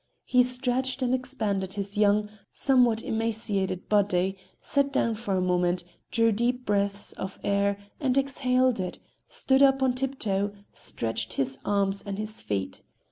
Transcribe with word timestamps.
He 0.25 0.41
stretched 0.41 1.03
and 1.03 1.13
expanded 1.13 1.73
his 1.75 1.95
young, 1.95 2.27
somewhat 2.51 3.03
emaciated 3.03 3.87
body, 3.87 4.35
sat 4.59 4.91
down 4.91 5.13
for 5.13 5.35
a 5.35 5.41
moment, 5.41 5.83
drew 6.09 6.31
deep 6.31 6.65
breaths 6.65 7.11
of 7.13 7.37
air 7.43 7.77
and 7.99 8.17
exhaled 8.17 8.79
it, 8.79 8.97
stood 9.27 9.61
up 9.61 9.83
on 9.83 9.93
tip 9.93 10.17
toe, 10.17 10.53
stretched 10.73 11.33
his 11.33 11.59
arms 11.63 12.01
and 12.01 12.17
his 12.17 12.41
feet. 12.41 12.81